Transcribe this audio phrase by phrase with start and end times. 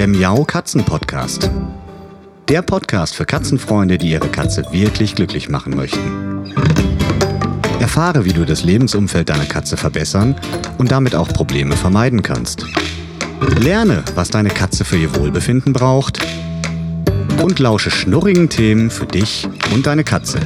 [0.00, 1.50] der Miau Katzen Podcast.
[2.48, 6.54] Der Podcast für Katzenfreunde, die ihre Katze wirklich glücklich machen möchten.
[7.80, 10.36] Erfahre, wie du das Lebensumfeld deiner Katze verbessern
[10.78, 12.64] und damit auch Probleme vermeiden kannst.
[13.58, 16.18] Lerne, was deine Katze für ihr Wohlbefinden braucht
[17.42, 20.40] und lausche schnurrigen Themen für dich und deine Katze.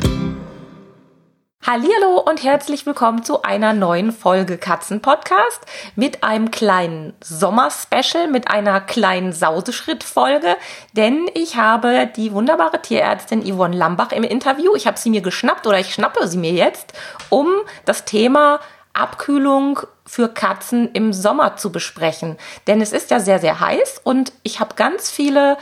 [1.67, 5.63] Hallihallo und herzlich willkommen zu einer neuen Folge Katzen-Podcast
[5.97, 10.59] mit einem kleinen Sommer-Special, mit einer kleinen Sauseschritt-Folge,
[10.93, 14.75] denn ich habe die wunderbare Tierärztin Yvonne Lambach im Interview.
[14.77, 16.93] Ich habe sie mir geschnappt oder ich schnappe sie mir jetzt,
[17.31, 17.49] um
[17.87, 18.61] das Thema
[18.93, 22.37] Abkühlung für Katzen im Sommer zu besprechen.
[22.67, 25.57] Denn es ist ja sehr, sehr heiß und ich habe ganz viele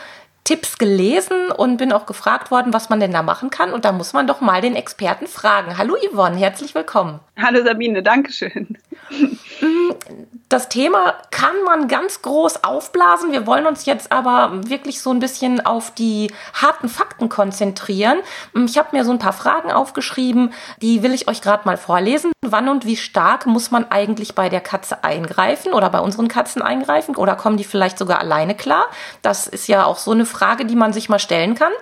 [0.44, 3.72] Tipps gelesen und bin auch gefragt worden, was man denn da machen kann.
[3.72, 5.78] Und da muss man doch mal den Experten fragen.
[5.78, 7.20] Hallo Yvonne, herzlich willkommen.
[7.40, 8.76] Hallo Sabine, Dankeschön.
[10.52, 13.32] Das Thema kann man ganz groß aufblasen.
[13.32, 18.18] Wir wollen uns jetzt aber wirklich so ein bisschen auf die harten Fakten konzentrieren.
[18.66, 22.32] Ich habe mir so ein paar Fragen aufgeschrieben, die will ich euch gerade mal vorlesen.
[22.42, 26.60] Wann und wie stark muss man eigentlich bei der Katze eingreifen oder bei unseren Katzen
[26.60, 27.16] eingreifen?
[27.16, 28.84] Oder kommen die vielleicht sogar alleine klar?
[29.22, 31.72] Das ist ja auch so eine Frage, die man sich mal stellen kann.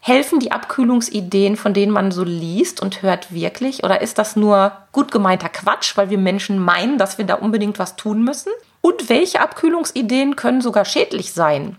[0.00, 3.84] Helfen die Abkühlungsideen, von denen man so liest und hört wirklich?
[3.84, 7.78] Oder ist das nur gut gemeinter Quatsch, weil wir Menschen meinen, dass wir da unbedingt
[7.78, 8.52] was tun müssen?
[8.80, 11.76] Und welche Abkühlungsideen können sogar schädlich sein?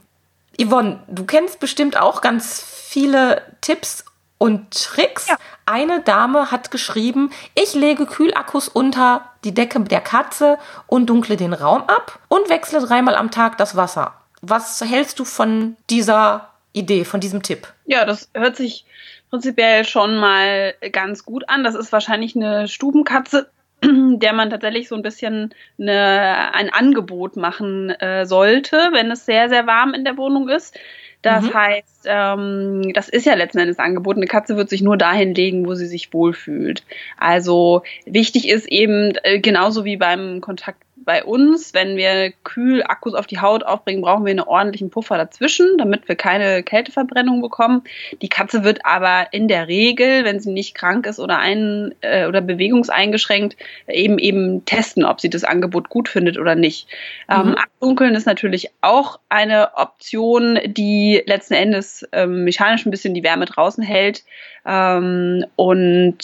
[0.61, 4.03] Yvonne, du kennst bestimmt auch ganz viele Tipps
[4.37, 5.27] und Tricks.
[5.27, 5.37] Ja.
[5.65, 11.53] Eine Dame hat geschrieben, ich lege Kühlakkus unter die Decke der Katze und dunkle den
[11.53, 14.13] Raum ab und wechsle dreimal am Tag das Wasser.
[14.41, 17.67] Was hältst du von dieser Idee, von diesem Tipp?
[17.85, 18.85] Ja, das hört sich
[19.29, 21.63] prinzipiell schon mal ganz gut an.
[21.63, 23.49] Das ist wahrscheinlich eine Stubenkatze,
[23.83, 29.49] der man tatsächlich so ein bisschen eine, ein Angebot machen äh, sollte, wenn es sehr,
[29.49, 30.77] sehr warm in der Wohnung ist.
[31.23, 31.53] Das mhm.
[31.53, 34.17] heißt, ähm, das ist ja letzten Endes Angebot.
[34.17, 36.83] Eine Katze wird sich nur dahin legen, wo sie sich wohlfühlt.
[37.17, 43.27] Also wichtig ist eben, äh, genauso wie beim Kontakt bei uns, wenn wir Kühlakkus auf
[43.27, 47.83] die Haut aufbringen, brauchen wir einen ordentlichen Puffer dazwischen, damit wir keine Kälteverbrennung bekommen.
[48.21, 52.27] Die Katze wird aber in der Regel, wenn sie nicht krank ist oder ein äh,
[52.27, 53.55] oder bewegungseingeschränkt,
[53.87, 56.89] eben eben testen, ob sie das Angebot gut findet oder nicht.
[57.29, 57.47] Ähm, mhm.
[57.47, 63.23] Ähm, abdunkeln ist natürlich auch eine Option, die letzten Endes ähm, mechanisch ein bisschen die
[63.23, 64.25] Wärme draußen hält.
[64.65, 66.17] Ähm, und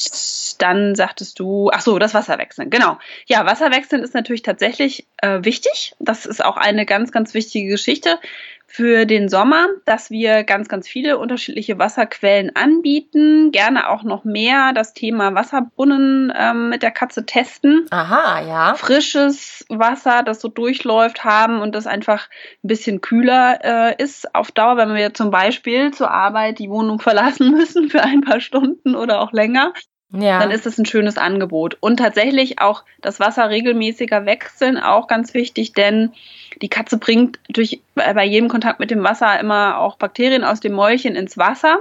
[0.61, 2.97] dann sagtest du, ach so, das Wasserwechseln, genau.
[3.25, 5.95] Ja, Wasserwechseln ist natürlich tatsächlich äh, wichtig.
[5.99, 8.19] Das ist auch eine ganz, ganz wichtige Geschichte
[8.73, 13.51] für den Sommer, dass wir ganz, ganz viele unterschiedliche Wasserquellen anbieten.
[13.51, 17.85] Gerne auch noch mehr das Thema Wasserbrunnen ähm, mit der Katze testen.
[17.91, 18.73] Aha, ja.
[18.73, 22.29] Frisches Wasser, das so durchläuft, haben und das einfach
[22.63, 26.99] ein bisschen kühler äh, ist auf Dauer, wenn wir zum Beispiel zur Arbeit die Wohnung
[26.99, 29.73] verlassen müssen für ein paar Stunden oder auch länger.
[30.15, 30.39] Ja.
[30.39, 31.77] Dann ist es ein schönes Angebot.
[31.79, 36.11] Und tatsächlich auch das Wasser regelmäßiger wechseln, auch ganz wichtig, denn
[36.61, 40.73] die Katze bringt durch, bei jedem Kontakt mit dem Wasser immer auch Bakterien aus dem
[40.73, 41.79] Mäulchen ins Wasser.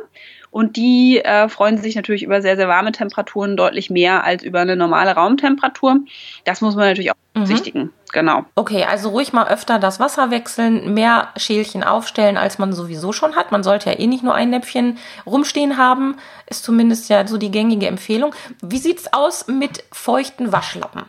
[0.53, 4.61] Und die äh, freuen sich natürlich über sehr, sehr warme Temperaturen deutlich mehr als über
[4.61, 6.01] eine normale Raumtemperatur.
[6.45, 7.41] Das muss man natürlich auch mhm.
[7.41, 7.93] berücksichtigen.
[8.13, 8.45] Genau.
[8.55, 13.35] Okay, also ruhig mal öfter das Wasser wechseln, mehr Schälchen aufstellen, als man sowieso schon
[13.35, 13.51] hat.
[13.51, 17.51] Man sollte ja eh nicht nur ein Näpfchen rumstehen haben, ist zumindest ja so die
[17.51, 18.35] gängige Empfehlung.
[18.61, 21.05] Wie sieht's aus mit feuchten Waschlappen?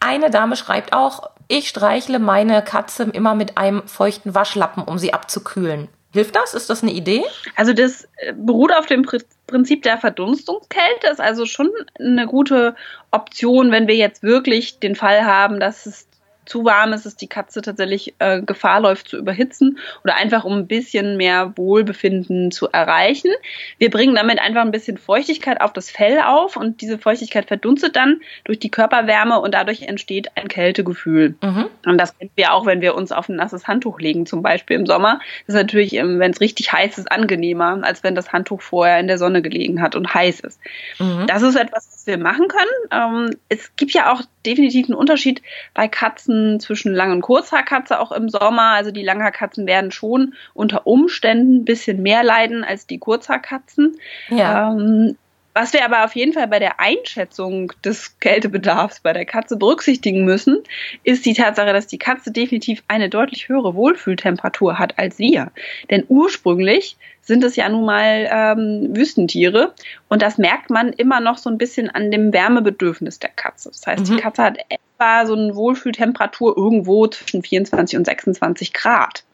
[0.00, 5.14] Eine Dame schreibt auch, ich streichle meine Katze immer mit einem feuchten Waschlappen, um sie
[5.14, 5.86] abzukühlen.
[6.12, 6.54] Hilft das?
[6.54, 7.22] Ist das eine Idee?
[7.54, 9.06] Also das äh, beruht auf dem
[9.46, 12.74] Prinzip der Verdunstungskälte, ist also schon eine gute
[13.10, 16.07] Option, wenn wir jetzt wirklich den Fall haben, dass es
[16.48, 20.54] zu warm ist, dass die Katze tatsächlich äh, Gefahr läuft zu überhitzen oder einfach um
[20.54, 23.30] ein bisschen mehr Wohlbefinden zu erreichen.
[23.78, 27.96] Wir bringen damit einfach ein bisschen Feuchtigkeit auf das Fell auf und diese Feuchtigkeit verdunstet
[27.96, 31.34] dann durch die Körperwärme und dadurch entsteht ein Kältegefühl.
[31.42, 31.66] Mhm.
[31.86, 34.76] Und das kennen wir auch, wenn wir uns auf ein nasses Handtuch legen, zum Beispiel
[34.76, 35.20] im Sommer.
[35.46, 38.98] Das ist natürlich, ähm, wenn es richtig heiß ist, angenehmer, als wenn das Handtuch vorher
[38.98, 40.60] in der Sonne gelegen hat und heiß ist.
[40.98, 41.26] Mhm.
[41.26, 43.28] Das ist etwas, was wir machen können.
[43.28, 45.42] Ähm, es gibt ja auch definitiv einen Unterschied
[45.74, 48.72] bei Katzen zwischen Lang- und Kurzhaarkatze auch im Sommer.
[48.72, 53.96] Also die Langhaarkatzen werden schon unter Umständen ein bisschen mehr leiden als die Kurzhaarkatzen.
[54.30, 54.72] Ja.
[54.72, 55.16] Ähm,
[55.58, 60.24] was wir aber auf jeden Fall bei der Einschätzung des Kältebedarfs bei der Katze berücksichtigen
[60.24, 60.58] müssen,
[61.02, 65.50] ist die Tatsache, dass die Katze definitiv eine deutlich höhere Wohlfühltemperatur hat als wir.
[65.90, 69.74] Denn ursprünglich sind es ja nun mal ähm, Wüstentiere
[70.08, 73.70] und das merkt man immer noch so ein bisschen an dem Wärmebedürfnis der Katze.
[73.70, 74.16] Das heißt, mhm.
[74.16, 74.58] die Katze hat
[74.98, 79.24] etwa so eine Wohlfühltemperatur irgendwo zwischen 24 und 26 Grad.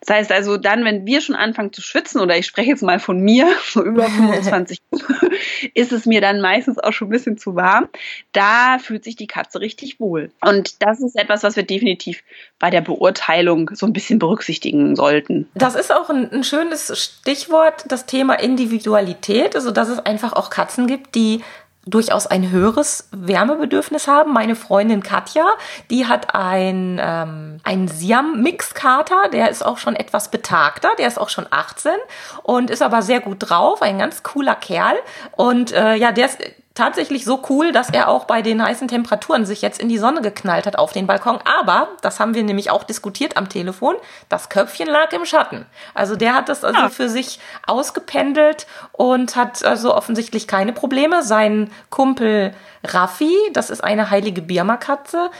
[0.00, 3.00] Das heißt also dann, wenn wir schon anfangen zu schwitzen, oder ich spreche jetzt mal
[3.00, 4.78] von mir, so über 25
[5.74, 7.88] ist es mir dann meistens auch schon ein bisschen zu warm.
[8.30, 10.30] Da fühlt sich die Katze richtig wohl.
[10.40, 12.22] Und das ist etwas, was wir definitiv
[12.60, 15.48] bei der Beurteilung so ein bisschen berücksichtigen sollten.
[15.54, 20.50] Das ist auch ein, ein schönes Stichwort, das Thema Individualität, also dass es einfach auch
[20.50, 21.40] Katzen gibt, die
[21.86, 24.32] durchaus ein höheres Wärmebedürfnis haben.
[24.32, 25.46] Meine Freundin Katja,
[25.88, 31.28] die hat ein, ähm, ein Siam-Mix-Kater, der ist auch schon etwas betagter, der ist auch
[31.28, 31.92] schon 18
[32.42, 34.96] und ist aber sehr gut drauf, ein ganz cooler Kerl.
[35.36, 36.38] Und äh, ja, der ist
[36.76, 40.20] tatsächlich so cool, dass er auch bei den heißen Temperaturen sich jetzt in die Sonne
[40.20, 41.38] geknallt hat auf den Balkon.
[41.44, 43.96] Aber, das haben wir nämlich auch diskutiert am Telefon,
[44.28, 45.66] das Köpfchen lag im Schatten.
[45.94, 46.88] Also der hat das also ja.
[46.88, 51.22] für sich ausgependelt und hat also offensichtlich keine Probleme.
[51.22, 55.30] Sein Kumpel Raffi, das ist eine heilige Birma-Katze,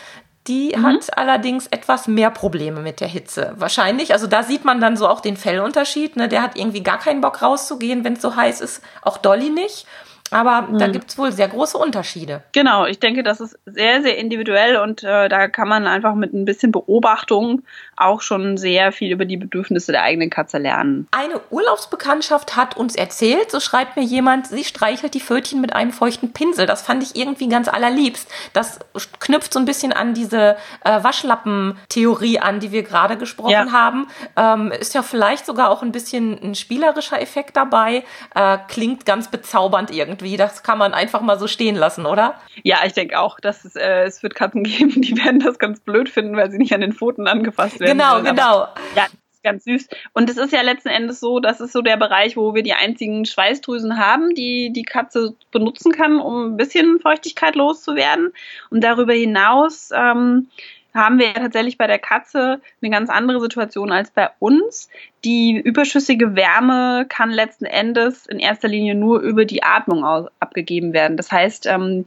[0.49, 0.87] die mhm.
[0.87, 3.55] hat allerdings etwas mehr Probleme mit der Hitze.
[3.57, 6.17] Wahrscheinlich, also da sieht man dann so auch den Fellunterschied.
[6.17, 6.29] Ne?
[6.29, 8.83] Der hat irgendwie gar keinen Bock rauszugehen, wenn es so heiß ist.
[9.03, 9.87] Auch Dolly nicht.
[10.31, 10.79] Aber mhm.
[10.79, 12.43] da gibt es wohl sehr große Unterschiede.
[12.53, 16.33] Genau, ich denke, das ist sehr, sehr individuell und äh, da kann man einfach mit
[16.33, 17.63] ein bisschen Beobachtung
[17.97, 21.09] auch schon sehr viel über die Bedürfnisse der eigenen Katze lernen.
[21.11, 25.93] Eine Urlaubsbekanntschaft hat uns erzählt, so schreibt mir jemand, sie streichelt die Pfötchen mit einem
[25.93, 26.67] feuchten Pinsel.
[26.67, 28.29] Das fand ich irgendwie ganz allerliebst.
[28.53, 28.81] Das
[29.21, 33.73] knüpft so ein bisschen an diese äh, Waschlappen-Theorie an, die wir gerade gesprochen ja.
[33.73, 34.09] haben.
[34.37, 38.05] Ähm, ist ja vielleicht sogar auch ein bisschen ein spielerischer Effekt dabei.
[38.35, 40.16] Äh, klingt ganz bezaubernd irgendwie.
[40.17, 42.35] Das kann man einfach mal so stehen lassen, oder?
[42.63, 45.81] Ja, ich denke auch, dass es, äh, es wird Katzen geben, die werden das ganz
[45.81, 47.99] blöd finden, weil sie nicht an den Pfoten angefasst werden werden.
[47.99, 48.25] Genau, sollen.
[48.25, 48.57] genau.
[48.63, 49.07] Aber, ja,
[49.47, 49.89] ganz süß.
[50.13, 52.73] Und es ist ja letzten Endes so, das ist so der Bereich, wo wir die
[52.73, 58.33] einzigen Schweißdrüsen haben, die die Katze benutzen kann, um ein bisschen Feuchtigkeit loszuwerden.
[58.71, 60.49] Und darüber hinaus ähm,
[60.97, 64.89] haben wir tatsächlich bei der Katze eine ganz andere Situation als bei uns.
[65.25, 70.05] Die überschüssige Wärme kann letzten Endes in erster Linie nur über die Atmung
[70.41, 71.17] abgegeben werden.
[71.17, 72.07] Das heißt, ähm,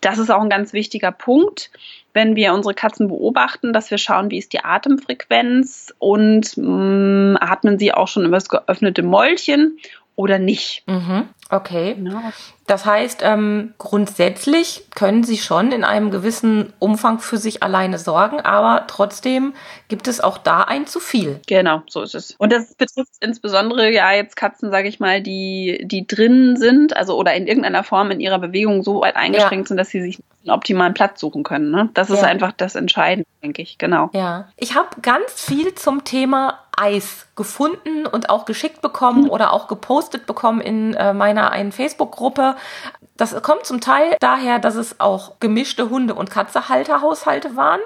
[0.00, 1.70] das ist auch ein ganz wichtiger Punkt
[2.12, 7.78] wenn wir unsere Katzen beobachten, dass wir schauen, wie ist die Atemfrequenz und mm, atmen
[7.78, 9.78] sie auch schon über das geöffnete Mäulchen
[10.16, 10.82] oder nicht.
[10.86, 11.28] Mhm.
[11.50, 11.94] Okay.
[11.94, 12.20] Genau.
[12.66, 18.40] Das heißt, ähm, grundsätzlich können sie schon in einem gewissen Umfang für sich alleine sorgen,
[18.40, 19.54] aber trotzdem
[19.88, 21.40] gibt es auch da ein zu viel.
[21.48, 22.36] Genau, so ist es.
[22.38, 27.16] Und das betrifft insbesondere ja jetzt Katzen, sage ich mal, die, die drin sind, also
[27.16, 29.68] oder in irgendeiner Form in ihrer Bewegung so weit eingeschränkt ja.
[29.68, 31.72] sind, dass sie sich einen optimalen Platz suchen können.
[31.72, 31.90] Ne?
[31.94, 32.28] Das ist ja.
[32.28, 34.10] einfach das Entscheidende, denke ich, genau.
[34.12, 34.48] Ja.
[34.56, 39.30] Ich habe ganz viel zum Thema Eis gefunden und auch geschickt bekommen mhm.
[39.30, 42.56] oder auch gepostet bekommen in äh, meiner einen Facebook-Gruppe.
[43.20, 47.80] Das kommt zum Teil daher, dass es auch gemischte Hunde- und Katzehalterhaushalte waren.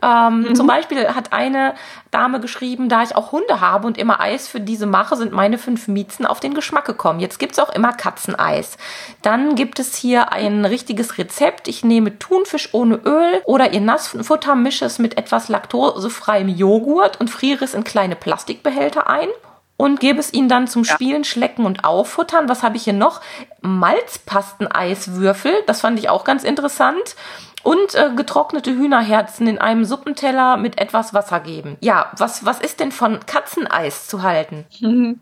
[0.00, 0.54] Ähm, mhm.
[0.54, 1.74] Zum Beispiel hat eine
[2.12, 5.58] Dame geschrieben, da ich auch Hunde habe und immer Eis für diese mache, sind meine
[5.58, 7.18] fünf Miezen auf den Geschmack gekommen.
[7.18, 8.78] Jetzt gibt's auch immer Katzeneis.
[9.22, 11.66] Dann gibt es hier ein richtiges Rezept.
[11.66, 17.28] Ich nehme Thunfisch ohne Öl oder ihr Nassfutter, mische es mit etwas laktosefreiem Joghurt und
[17.28, 19.28] friere es in kleine Plastikbehälter ein
[19.76, 22.48] und gebe es ihnen dann zum Spielen, Schlecken und Auffuttern.
[22.48, 23.20] Was habe ich hier noch?
[23.60, 27.16] Malzpasteneiswürfel, das fand ich auch ganz interessant.
[27.62, 31.76] Und äh, getrocknete Hühnerherzen in einem Suppenteller mit etwas Wasser geben.
[31.80, 34.64] Ja, was, was ist denn von Katzeneis zu halten?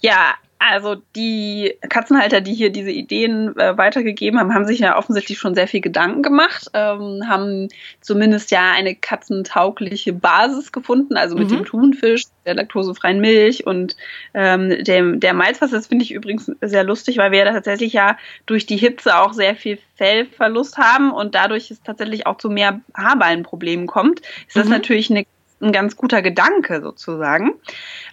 [0.00, 0.34] Ja,
[0.70, 5.54] also die Katzenhalter, die hier diese Ideen äh, weitergegeben haben, haben sich ja offensichtlich schon
[5.54, 7.68] sehr viel Gedanken gemacht, ähm, haben
[8.00, 11.56] zumindest ja eine katzentaugliche Basis gefunden, also mit mhm.
[11.56, 13.96] dem Thunfisch, der laktosefreien Milch und
[14.32, 15.76] ähm, dem, der Malzwasser.
[15.76, 18.16] Das finde ich übrigens sehr lustig, weil wir ja tatsächlich ja
[18.46, 22.80] durch die Hitze auch sehr viel Fellverlust haben und dadurch es tatsächlich auch zu mehr
[22.94, 24.20] Haarballenproblemen kommt.
[24.46, 24.72] Ist das mhm.
[24.72, 25.24] natürlich eine
[25.60, 27.54] ein ganz guter Gedanke sozusagen.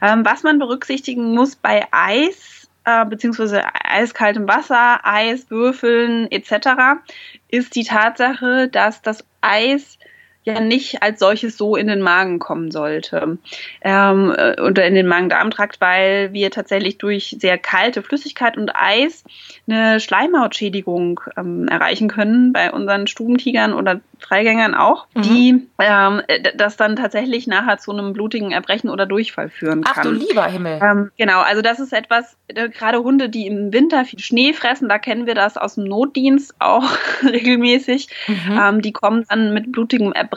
[0.01, 7.01] Ähm, was man berücksichtigen muss bei Eis, äh, beziehungsweise eiskaltem Wasser, Eiswürfeln etc.,
[7.49, 9.97] ist die Tatsache, dass das Eis
[10.43, 13.37] ja nicht als solches so in den Magen kommen sollte
[13.81, 19.23] ähm, äh, oder in den Magen-Darm-Trakt, weil wir tatsächlich durch sehr kalte Flüssigkeit und Eis
[19.67, 25.21] eine Schleimhautschädigung ähm, erreichen können bei unseren Stubentigern oder Freigängern auch, mhm.
[25.21, 26.21] die ähm,
[26.55, 29.93] das dann tatsächlich nachher zu einem blutigen Erbrechen oder Durchfall führen kann.
[29.97, 30.79] Ach du lieber Himmel.
[30.81, 34.89] Ähm, genau, also das ist etwas, äh, gerade Hunde, die im Winter viel Schnee fressen,
[34.89, 36.87] da kennen wir das aus dem Notdienst auch
[37.23, 38.09] regelmäßig.
[38.27, 38.59] Mhm.
[38.61, 40.30] Ähm, die kommen dann mit blutigem Erbrechen,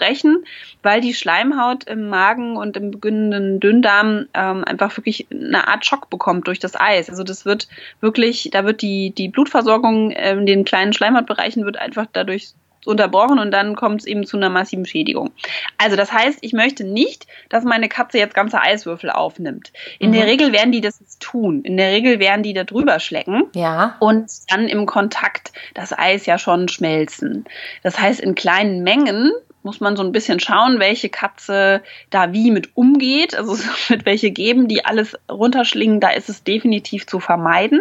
[0.82, 6.10] weil die Schleimhaut im Magen und im beginnenden Dünndarm ähm, einfach wirklich eine Art Schock
[6.10, 7.08] bekommt durch das Eis.
[7.08, 7.68] Also das wird
[8.00, 12.54] wirklich, da wird die, die Blutversorgung in den kleinen Schleimhautbereichen wird einfach dadurch
[12.86, 15.30] unterbrochen und dann kommt es eben zu einer massiven Schädigung.
[15.78, 19.72] Also das heißt, ich möchte nicht, dass meine Katze jetzt ganze Eiswürfel aufnimmt.
[19.98, 20.14] In mhm.
[20.14, 21.62] der Regel werden die das tun.
[21.62, 23.96] In der Regel werden die da drüber schlecken ja.
[24.00, 27.44] und dann im Kontakt das Eis ja schon schmelzen.
[27.82, 29.32] Das heißt, in kleinen Mengen
[29.64, 33.56] muss man so ein bisschen schauen, welche Katze da wie mit umgeht, also
[33.88, 37.80] mit welche geben, die alles runterschlingen, da ist es definitiv zu vermeiden.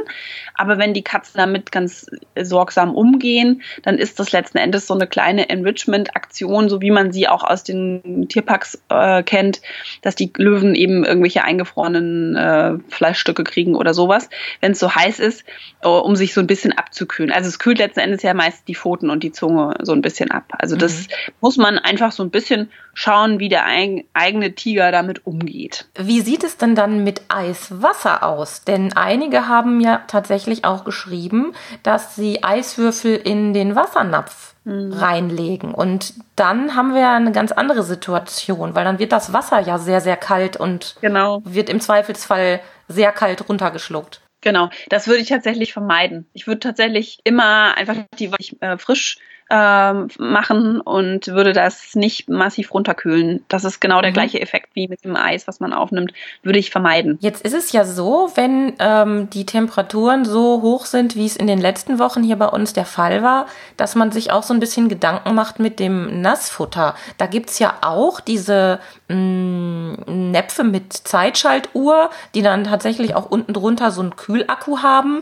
[0.56, 2.10] Aber wenn die Katzen damit ganz
[2.40, 7.28] sorgsam umgehen, dann ist das letzten Endes so eine kleine Enrichment-Aktion, so wie man sie
[7.28, 9.62] auch aus den Tierparks äh, kennt,
[10.02, 14.30] dass die Löwen eben irgendwelche eingefrorenen äh, Fleischstücke kriegen oder sowas,
[14.62, 15.44] wenn es so heiß ist,
[15.82, 17.32] äh, um sich so ein bisschen abzukühlen.
[17.32, 20.32] Also es kühlt letzten Endes ja meist die Pfoten und die Zunge so ein bisschen
[20.32, 20.54] ab.
[20.58, 21.34] Also das mhm.
[21.42, 25.88] muss man einfach so ein bisschen schauen, wie der eigene Tiger damit umgeht.
[25.98, 28.64] Wie sieht es denn dann mit Eiswasser aus?
[28.64, 31.54] Denn einige haben ja tatsächlich auch geschrieben,
[31.84, 34.94] dass sie Eiswürfel in den Wassernapf mhm.
[34.94, 35.74] reinlegen.
[35.74, 40.02] Und dann haben wir eine ganz andere Situation, weil dann wird das Wasser ja sehr,
[40.02, 41.42] sehr kalt und genau.
[41.46, 44.22] wird im Zweifelsfall sehr kalt runtergeschluckt.
[44.42, 46.28] Genau, das würde ich tatsächlich vermeiden.
[46.34, 49.18] Ich würde tatsächlich immer einfach die äh, frisch
[49.56, 53.46] ähm, machen und würde das nicht massiv runterkühlen.
[53.50, 54.16] Das ist genau der mhm.
[54.16, 57.20] gleiche Effekt wie mit dem Eis, was man aufnimmt, würde ich vermeiden.
[57.22, 61.46] Jetzt ist es ja so, wenn ähm, die Temperaturen so hoch sind, wie es in
[61.46, 63.46] den letzten Wochen hier bei uns der Fall war,
[63.78, 66.96] dass man sich auch so ein bisschen Gedanken macht mit dem Nassfutter.
[67.20, 73.54] Da gibt's ja auch diese mh, mm, Näpfe mit Zeitschaltuhr, die dann tatsächlich auch unten
[73.54, 75.22] drunter so einen Kühlakku haben.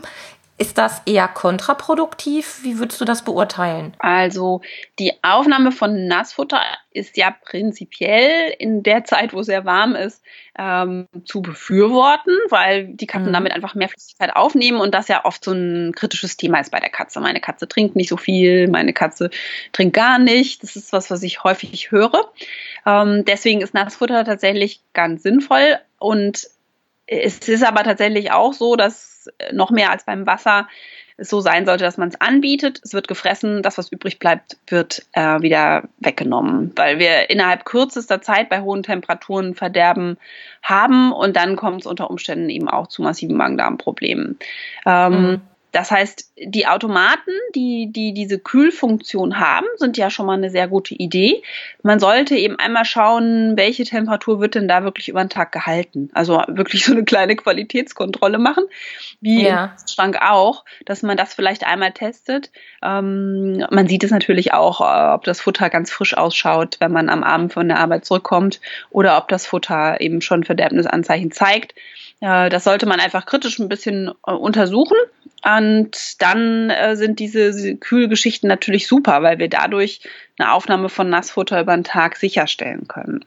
[0.62, 2.60] Ist das eher kontraproduktiv?
[2.62, 3.94] Wie würdest du das beurteilen?
[3.98, 4.60] Also
[5.00, 6.60] die Aufnahme von Nassfutter
[6.92, 10.22] ist ja prinzipiell in der Zeit, wo es sehr warm ist,
[10.56, 13.32] ähm, zu befürworten, weil die Katzen mhm.
[13.32, 16.78] damit einfach mehr Flüssigkeit aufnehmen und das ja oft so ein kritisches Thema ist bei
[16.78, 17.18] der Katze.
[17.18, 19.30] Meine Katze trinkt nicht so viel, meine Katze
[19.72, 20.62] trinkt gar nicht.
[20.62, 22.30] Das ist was, was ich häufig höre.
[22.86, 26.46] Ähm, deswegen ist Nassfutter tatsächlich ganz sinnvoll und
[27.20, 30.68] es ist aber tatsächlich auch so, dass noch mehr als beim Wasser
[31.18, 34.56] es so sein sollte, dass man es anbietet, es wird gefressen, das, was übrig bleibt,
[34.66, 40.16] wird äh, wieder weggenommen, weil wir innerhalb kürzester Zeit bei hohen Temperaturen Verderben
[40.62, 44.38] haben und dann kommt es unter Umständen eben auch zu massiven Magen-Darm-Problemen.
[44.86, 45.40] Ähm, mhm.
[45.72, 50.68] Das heißt, die Automaten, die, die diese Kühlfunktion haben, sind ja schon mal eine sehr
[50.68, 51.42] gute Idee.
[51.82, 56.10] Man sollte eben einmal schauen, welche Temperatur wird denn da wirklich über den Tag gehalten.
[56.12, 58.64] Also wirklich so eine kleine Qualitätskontrolle machen,
[59.20, 59.64] wie ja.
[59.64, 62.50] im Schrank auch, dass man das vielleicht einmal testet.
[62.82, 67.08] Ähm, man sieht es natürlich auch, äh, ob das Futter ganz frisch ausschaut, wenn man
[67.08, 68.60] am Abend von der Arbeit zurückkommt
[68.90, 71.74] oder ob das Futter eben schon Verderbnisanzeichen zeigt.
[72.20, 74.96] Äh, das sollte man einfach kritisch ein bisschen äh, untersuchen.
[75.62, 80.00] Und dann äh, sind diese, Kühlgeschichten natürlich super, weil wir dadurch
[80.38, 83.24] eine Aufnahme von Nassfutter über den Tag sicherstellen können.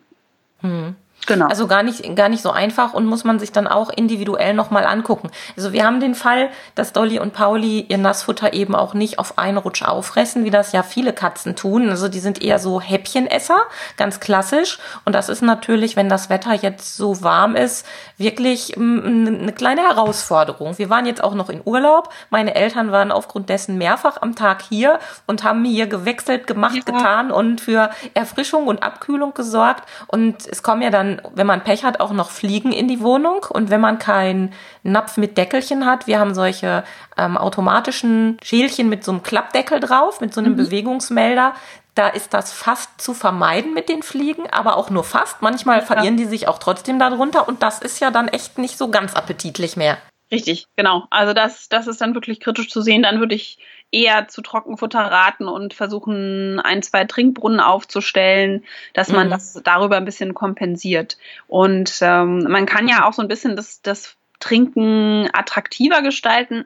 [0.60, 0.96] Hm.
[1.26, 1.48] Genau.
[1.48, 4.86] Also gar nicht, gar nicht so einfach und muss man sich dann auch individuell nochmal
[4.86, 5.30] angucken.
[5.58, 9.38] Also wir haben den Fall, dass Dolly und Pauli ihr Nassfutter eben auch nicht auf
[9.38, 11.90] einen Rutsch auffressen, wie das ja viele Katzen tun.
[11.90, 13.58] Also die sind eher so Häppchenesser,
[13.98, 14.80] ganz klassisch.
[15.04, 17.86] Und das ist natürlich, wenn das Wetter jetzt so warm ist,
[18.18, 20.78] wirklich eine kleine Herausforderung.
[20.78, 22.10] Wir waren jetzt auch noch in Urlaub.
[22.30, 26.94] Meine Eltern waren aufgrund dessen mehrfach am Tag hier und haben hier gewechselt, gemacht, ja.
[26.94, 29.88] getan und für Erfrischung und Abkühlung gesorgt.
[30.08, 33.46] Und es kommen ja dann wenn man Pech hat, auch noch Fliegen in die Wohnung.
[33.50, 34.54] Und wenn man keinen
[34.84, 36.84] Napf mit Deckelchen hat, wir haben solche
[37.18, 40.58] ähm, automatischen Schälchen mit so einem Klappdeckel drauf, mit so einem mhm.
[40.58, 41.54] Bewegungsmelder,
[41.96, 45.42] da ist das fast zu vermeiden mit den Fliegen, aber auch nur fast.
[45.42, 45.86] Manchmal ja.
[45.86, 49.16] verirren die sich auch trotzdem darunter und das ist ja dann echt nicht so ganz
[49.16, 49.98] appetitlich mehr.
[50.32, 51.06] Richtig, genau.
[51.12, 53.04] Also das, das ist dann wirklich kritisch zu sehen.
[53.04, 53.60] Dann würde ich
[53.96, 59.32] eher zu Trockenfutter raten und versuchen, ein, zwei Trinkbrunnen aufzustellen, dass man mhm.
[59.32, 61.18] das darüber ein bisschen kompensiert.
[61.48, 66.66] Und ähm, man kann ja auch so ein bisschen das, das Trinken attraktiver gestalten,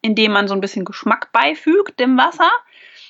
[0.00, 2.50] indem man so ein bisschen Geschmack beifügt dem Wasser.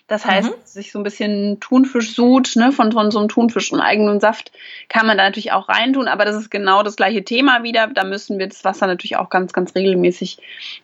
[0.07, 0.55] Das heißt, mhm.
[0.65, 4.53] sich so ein bisschen Thunfischsud, ne, von, von so einem Thunfisch und eigenen Saft
[4.91, 7.87] kann man da natürlich auch reintun, aber das ist genau das gleiche Thema wieder.
[7.87, 10.39] Da müssen wir das Wasser natürlich auch ganz, ganz regelmäßig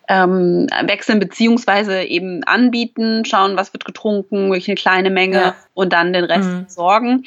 [0.07, 5.55] ähm, wechseln, beziehungsweise eben anbieten, schauen, was wird getrunken, welche kleine Menge ja.
[5.75, 6.65] und dann den Rest mhm.
[6.67, 7.25] sorgen.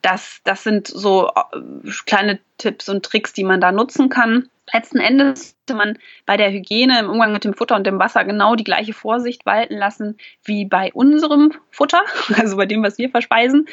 [0.00, 4.98] Das, das sind so äh, kleine Tipps und Tricks, die man da nutzen kann letzten
[4.98, 8.64] Endes man bei der Hygiene im Umgang mit dem Futter und dem Wasser genau die
[8.64, 12.02] gleiche Vorsicht walten lassen wie bei unserem Futter,
[12.36, 13.66] also bei dem, was wir verspeisen.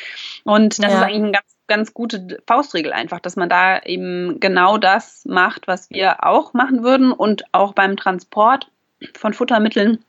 [0.43, 0.99] Und das ja.
[0.99, 5.67] ist eigentlich eine ganz, ganz gute Faustregel einfach, dass man da eben genau das macht,
[5.67, 8.69] was wir auch machen würden und auch beim Transport
[9.17, 10.03] von Futtermitteln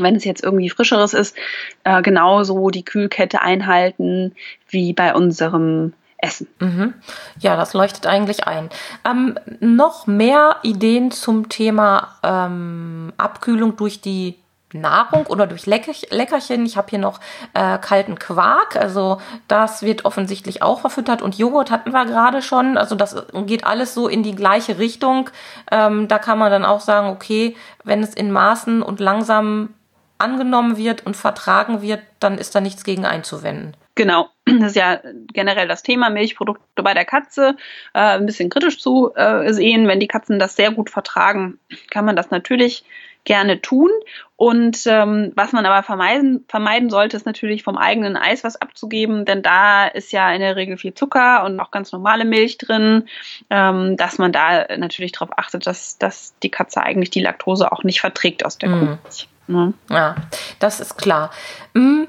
[0.00, 1.36] wenn es jetzt irgendwie frischeres ist,
[1.84, 4.34] äh, genauso die Kühlkette einhalten
[4.68, 5.92] wie bei unserem
[6.24, 6.48] Essen.
[6.58, 6.94] Mhm.
[7.38, 8.70] Ja, das leuchtet eigentlich ein.
[9.04, 14.38] Ähm, noch mehr Ideen zum Thema ähm, Abkühlung durch die
[14.72, 16.66] Nahrung oder durch Leckerchen.
[16.66, 17.20] Ich habe hier noch
[17.52, 22.76] äh, kalten Quark, also das wird offensichtlich auch verfüttert und Joghurt hatten wir gerade schon.
[22.76, 23.14] Also das
[23.46, 25.30] geht alles so in die gleiche Richtung.
[25.70, 29.74] Ähm, da kann man dann auch sagen, okay, wenn es in Maßen und langsam
[30.18, 33.76] angenommen wird und vertragen wird, dann ist da nichts gegen einzuwenden.
[33.94, 35.00] Genau, das ist ja
[35.32, 37.56] generell das Thema Milchprodukte bei der Katze.
[37.92, 41.58] Äh, ein bisschen kritisch zu äh, sehen, wenn die Katzen das sehr gut vertragen,
[41.90, 42.84] kann man das natürlich
[43.24, 43.90] gerne tun.
[44.36, 49.24] Und ähm, was man aber vermeiden, vermeiden sollte, ist natürlich vom eigenen Eis was abzugeben,
[49.24, 53.08] denn da ist ja in der Regel viel Zucker und auch ganz normale Milch drin,
[53.48, 57.84] ähm, dass man da natürlich darauf achtet, dass, dass die Katze eigentlich die Laktose auch
[57.84, 58.78] nicht verträgt aus der mm.
[58.78, 59.28] Kuhmilch.
[59.46, 59.72] Ne?
[59.88, 60.16] Ja,
[60.58, 61.30] das ist klar.
[61.74, 62.04] Mm,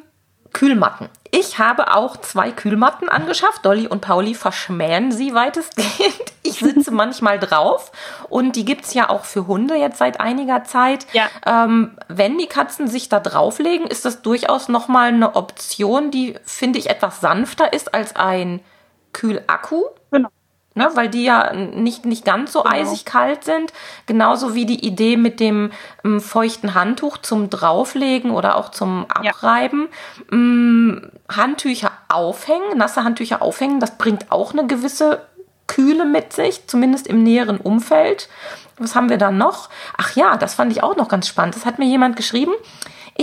[0.55, 1.09] Kühlmatten.
[1.31, 3.65] Ich habe auch zwei Kühlmatten angeschafft.
[3.65, 5.91] Dolly und Pauli verschmähen sie weitestgehend.
[6.47, 7.91] Ich sitze manchmal drauf
[8.29, 11.07] und die gibt es ja auch für Hunde jetzt seit einiger Zeit.
[11.11, 11.27] Ja.
[11.43, 16.77] Ähm, wenn die Katzen sich da drauflegen, ist das durchaus nochmal eine Option, die, finde
[16.77, 18.61] ich, etwas sanfter ist als ein
[19.11, 19.85] Kühlakku.
[20.11, 20.29] Genau
[20.75, 22.75] ne, weil die ja nicht, nicht ganz so genau.
[22.75, 23.73] eisig kalt sind.
[24.05, 25.71] Genauso wie die Idee mit dem
[26.03, 29.87] ähm, feuchten Handtuch zum Drauflegen oder auch zum Abreiben.
[30.17, 30.37] Ja.
[30.37, 35.25] Ähm, Handtücher aufhängen, nasse Handtücher aufhängen, das bringt auch eine gewisse
[35.67, 38.29] Kühle mit sich, zumindest im näheren Umfeld.
[38.77, 39.69] Was haben wir da noch?
[39.97, 41.55] Ach ja, das fand ich auch noch ganz spannend.
[41.55, 42.51] Das hat mir jemand geschrieben.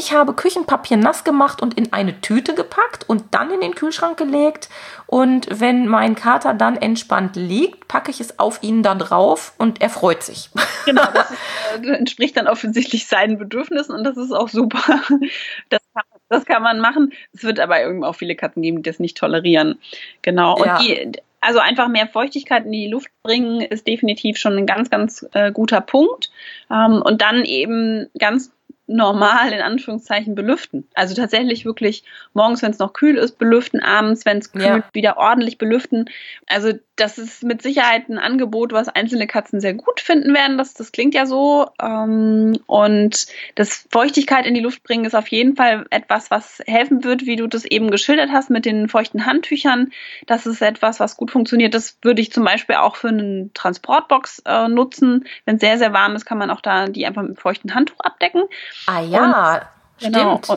[0.02, 4.16] Ich habe Küchenpapier nass gemacht und in eine Tüte gepackt und dann in den Kühlschrank
[4.16, 4.68] gelegt.
[5.06, 9.80] Und wenn mein Kater dann entspannt liegt, packe ich es auf ihn da drauf und
[9.80, 10.50] er freut sich.
[10.86, 11.30] Genau, das
[11.80, 14.82] ist, äh, entspricht dann offensichtlich seinen Bedürfnissen und das ist auch super.
[15.68, 17.12] Das kann, das kann man machen.
[17.32, 19.78] Es wird aber irgendwie auch viele Katzen geben, die das nicht tolerieren.
[20.22, 20.56] Genau.
[20.56, 20.78] Und ja.
[20.78, 25.28] die, also einfach mehr Feuchtigkeit in die Luft bringen, ist definitiv schon ein ganz, ganz
[25.32, 26.30] äh, guter Punkt.
[26.70, 28.50] Ähm, und dann eben ganz
[28.92, 30.86] normal in Anführungszeichen belüften.
[30.94, 34.84] Also tatsächlich wirklich morgens, wenn es noch kühl ist, belüften, abends, wenn es kühl, ja.
[34.92, 36.06] wieder ordentlich belüften.
[36.46, 36.72] Also
[37.02, 40.56] das ist mit Sicherheit ein Angebot, was einzelne Katzen sehr gut finden werden.
[40.56, 41.68] Das, das klingt ja so.
[41.80, 47.02] Ähm, und das Feuchtigkeit in die Luft bringen ist auf jeden Fall etwas, was helfen
[47.02, 49.92] wird, wie du das eben geschildert hast mit den feuchten Handtüchern.
[50.26, 51.74] Das ist etwas, was gut funktioniert.
[51.74, 55.26] Das würde ich zum Beispiel auch für einen Transportbox äh, nutzen.
[55.44, 57.98] Wenn es sehr, sehr warm ist, kann man auch da die einfach mit feuchten Handtuch
[57.98, 58.44] abdecken.
[58.86, 59.62] Ah ja, und,
[59.98, 60.14] stimmt.
[60.14, 60.56] Genau, und, ja,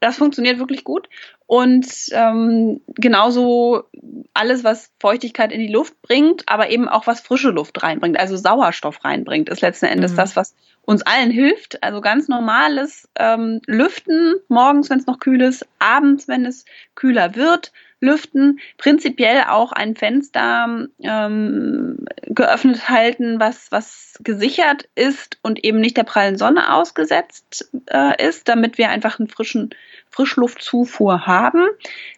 [0.00, 1.08] das funktioniert wirklich gut.
[1.46, 3.84] Und ähm, genauso
[4.34, 8.36] alles, was Feuchtigkeit in die Luft bringt, aber eben auch was frische Luft reinbringt, also
[8.36, 10.16] Sauerstoff reinbringt, ist letzten Endes mhm.
[10.16, 11.82] das, was uns allen hilft.
[11.82, 17.36] Also ganz normales ähm, Lüften, morgens, wenn es noch kühl ist, abends, wenn es kühler
[17.36, 25.80] wird, lüften, prinzipiell auch ein Fenster ähm, geöffnet halten, was, was gesichert ist und eben
[25.80, 29.70] nicht der prallen Sonne ausgesetzt äh, ist, damit wir einfach einen frischen
[30.10, 31.68] Frischluftzufuhr haben.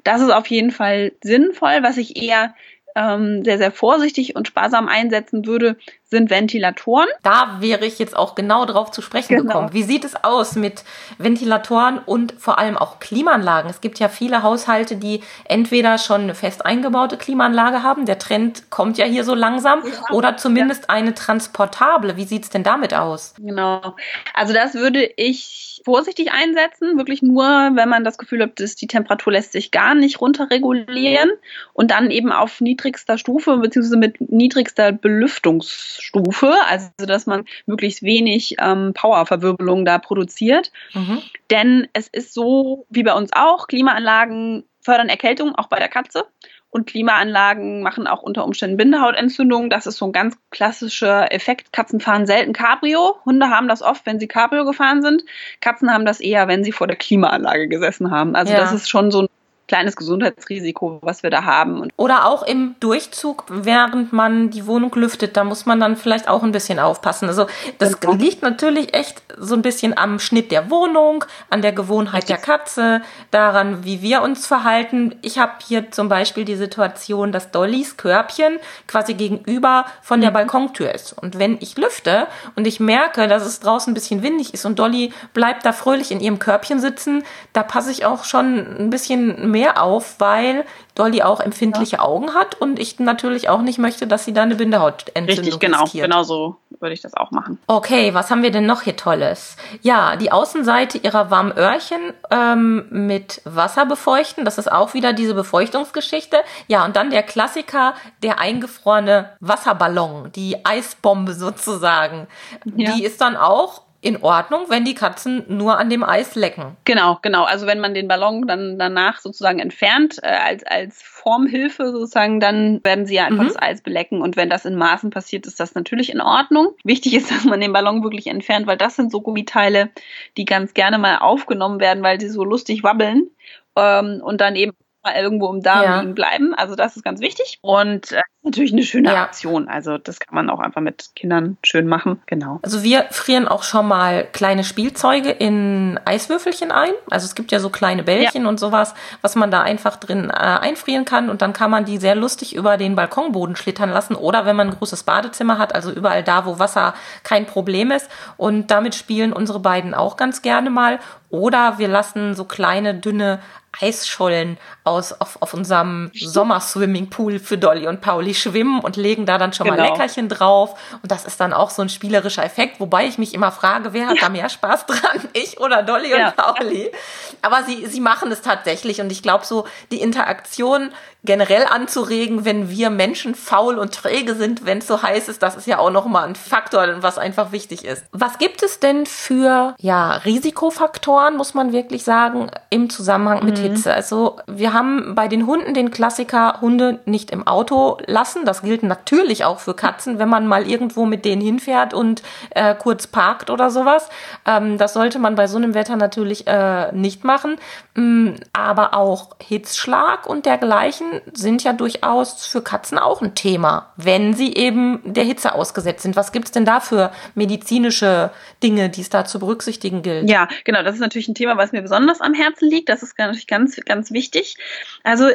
[0.05, 1.83] Das ist auf jeden Fall sinnvoll.
[1.83, 2.55] Was ich eher
[2.95, 5.77] ähm, sehr, sehr vorsichtig und sparsam einsetzen würde,
[6.13, 7.09] sind Ventilatoren.
[7.23, 9.49] Da wäre ich jetzt auch genau drauf zu sprechen genau.
[9.49, 9.73] gekommen.
[9.73, 10.85] Wie sieht es aus mit
[11.19, 13.69] Ventilatoren und vor allem auch Klimaanlagen?
[13.69, 18.71] Es gibt ja viele Haushalte, die entweder schon eine fest eingebaute Klimaanlage haben, der Trend
[18.71, 20.15] kommt ja hier so langsam, ja.
[20.15, 20.91] oder zumindest ja.
[20.91, 22.17] eine transportable.
[22.17, 23.35] Wie sieht es denn damit aus?
[23.39, 23.97] Genau.
[24.35, 28.87] Also das würde ich vorsichtig einsetzen, wirklich nur, wenn man das Gefühl hat, dass die
[28.87, 31.31] Temperatur lässt sich gar nicht runterregulieren
[31.73, 38.03] und dann eben auf niedrigster Stufe beziehungsweise mit niedrigster Belüftungs Stufe, also dass man möglichst
[38.03, 40.73] wenig ähm, Powerverwirbelung da produziert.
[40.95, 41.23] Mhm.
[41.51, 46.27] Denn es ist so wie bei uns auch, Klimaanlagen fördern Erkältung, auch bei der Katze.
[46.75, 49.69] Und Klimaanlagen machen auch unter Umständen Bindehautentzündungen.
[49.69, 51.71] Das ist so ein ganz klassischer Effekt.
[51.71, 53.17] Katzen fahren selten Cabrio.
[53.27, 55.23] Hunde haben das oft, wenn sie Cabrio gefahren sind.
[55.61, 58.35] Katzen haben das eher, wenn sie vor der Klimaanlage gesessen haben.
[58.35, 58.59] Also ja.
[58.59, 59.29] das ist schon so ein
[59.69, 61.89] kleines Gesundheitsrisiko, was wir da haben.
[61.97, 66.43] Oder auch im Durchzug, während man die Wohnung lüftet, da muss man dann vielleicht auch
[66.43, 67.29] ein bisschen aufpassen.
[67.29, 67.47] Also
[67.79, 68.15] das genau.
[68.15, 73.03] liegt natürlich echt so ein bisschen am Schnitt der Wohnung, an der Gewohnheit der Katze,
[73.31, 75.17] daran, wie wir uns verhalten.
[75.23, 80.35] Ich habe hier zum Beispiel die Situation, dass Dollys Körbchen quasi gegenüber von der mhm.
[80.35, 81.13] Balkontür ist.
[81.15, 84.79] Und wenn ich lüfte und ich merke, dass es draußen ein bisschen windig ist und
[84.79, 89.51] Dolly bleibt da fröhlich in ihrem Körbchen sitzen, da passe ich auch schon ein bisschen
[89.51, 90.65] mehr mehr auf, weil
[90.95, 92.03] Dolly auch empfindliche ja.
[92.03, 95.83] Augen hat und ich natürlich auch nicht möchte, dass sie da eine Bindehautentzündung Richtig, genau,
[95.85, 96.05] riskiert.
[96.05, 97.59] genau so würde ich das auch machen.
[97.69, 99.57] Okay, was haben wir denn noch hier Tolles?
[99.81, 104.45] Ja, die Außenseite ihrer warmen Öhrchen ähm, mit Wasser befeuchten.
[104.45, 106.39] Das ist auch wieder diese Befeuchtungsgeschichte.
[106.67, 112.27] Ja, und dann der Klassiker, der eingefrorene Wasserballon, die Eisbombe sozusagen.
[112.75, 112.93] Ja.
[112.93, 116.77] Die ist dann auch in Ordnung, wenn die Katzen nur an dem Eis lecken.
[116.85, 117.45] Genau, genau.
[117.45, 122.81] Also wenn man den Ballon dann danach sozusagen entfernt, äh, als, als Formhilfe sozusagen, dann
[122.83, 123.49] werden sie ja einfach mhm.
[123.49, 124.21] das Eis belecken.
[124.21, 126.75] Und wenn das in Maßen passiert, ist das natürlich in Ordnung.
[126.83, 129.91] Wichtig ist, dass man den Ballon wirklich entfernt, weil das sind so Gummiteile,
[130.37, 133.31] die ganz gerne mal aufgenommen werden, weil sie so lustig wabbeln.
[133.77, 136.01] Ähm, und dann eben mal irgendwo im Darm ja.
[136.01, 136.55] liegen bleiben.
[136.55, 137.59] Also das ist ganz wichtig.
[137.61, 139.23] Und äh, natürlich eine schöne ja.
[139.23, 139.69] Aktion.
[139.69, 142.21] Also das kann man auch einfach mit Kindern schön machen.
[142.27, 142.61] Genau.
[142.63, 146.93] Also wir frieren auch schon mal kleine Spielzeuge in Eiswürfelchen ein.
[147.11, 148.49] Also es gibt ja so kleine Bällchen ja.
[148.49, 151.99] und sowas, was man da einfach drin äh, einfrieren kann und dann kann man die
[151.99, 155.91] sehr lustig über den Balkonboden schlittern lassen oder wenn man ein großes Badezimmer hat, also
[155.93, 158.09] überall da, wo Wasser kein Problem ist.
[158.37, 160.99] Und damit spielen unsere beiden auch ganz gerne mal.
[161.31, 163.41] Oder wir lassen so kleine, dünne
[163.81, 169.53] Eisschollen aus auf, auf unserem Sommerswimmingpool für Dolly und Pauli schwimmen und legen da dann
[169.53, 169.79] schon genau.
[169.79, 170.79] mal Leckerchen drauf.
[171.03, 174.09] Und das ist dann auch so ein spielerischer Effekt, wobei ich mich immer frage, wer
[174.09, 174.23] hat ja.
[174.23, 175.01] da mehr Spaß dran?
[175.35, 176.29] Ich oder Dolly ja.
[176.29, 176.93] und Pauli?
[177.41, 180.93] Aber sie, sie machen es tatsächlich und ich glaube so, die Interaktion
[181.25, 185.57] generell anzuregen, wenn wir Menschen faul und träge sind, wenn es so heiß ist, das
[185.57, 188.05] ist ja auch nochmal ein Faktor, was einfach wichtig ist.
[188.11, 193.63] Was gibt es denn für ja, Risikofaktoren, muss man wirklich sagen, im Zusammenhang mit mhm.
[193.63, 193.95] Hitze?
[193.95, 198.45] Also wir haben bei den Hunden den Klassiker Hunde nicht im Auto lassen.
[198.45, 202.75] Das gilt natürlich auch für Katzen, wenn man mal irgendwo mit denen hinfährt und äh,
[202.75, 204.09] kurz parkt oder sowas.
[204.45, 207.59] Ähm, das sollte man bei so einem Wetter natürlich äh, nicht machen.
[207.97, 214.35] Ähm, aber auch Hitzschlag und dergleichen sind ja durchaus für Katzen auch ein Thema, wenn
[214.35, 216.17] sie eben der Hitze ausgesetzt sind.
[216.17, 218.31] Was gibt es denn da für medizinische
[218.63, 220.29] Dinge, die es da zu berücksichtigen gilt?
[220.29, 222.89] Ja, genau, das ist natürlich ein Thema, was mir besonders am Herzen liegt.
[222.89, 224.57] Das ist natürlich ganz, ganz wichtig.
[225.03, 225.31] Also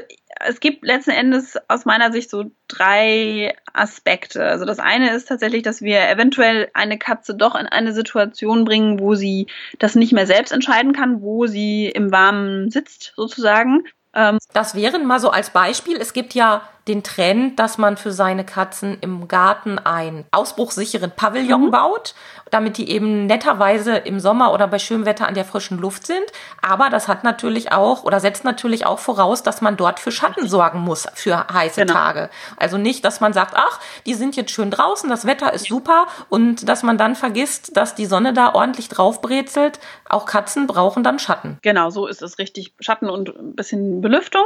[0.46, 4.44] es gibt letzten Endes aus meiner Sicht so drei Aspekte.
[4.44, 9.00] Also das eine ist tatsächlich, dass wir eventuell eine Katze doch in eine Situation bringen,
[9.00, 9.48] wo sie
[9.80, 13.84] das nicht mehr selbst entscheiden kann, wo sie im Warmen sitzt sozusagen.
[14.18, 15.96] Ähm, das wären mal so als Beispiel.
[15.98, 21.66] Es gibt ja den Trend, dass man für seine Katzen im Garten einen ausbruchsicheren Pavillon
[21.66, 21.72] mhm.
[21.72, 22.16] baut,
[22.52, 26.24] damit die eben netterweise im Sommer oder bei schönem Wetter an der frischen Luft sind.
[26.62, 30.48] Aber das hat natürlich auch oder setzt natürlich auch voraus, dass man dort für Schatten
[30.48, 31.94] sorgen muss für heiße genau.
[31.94, 32.30] Tage.
[32.56, 36.08] Also nicht, dass man sagt, ach, die sind jetzt schön draußen, das Wetter ist super
[36.30, 39.80] und dass man dann vergisst, dass die Sonne da ordentlich draufbrezelt.
[40.08, 41.58] Auch Katzen brauchen dann Schatten.
[41.62, 42.74] Genau, so ist es richtig.
[42.80, 44.46] Schatten und ein bisschen Belüftung.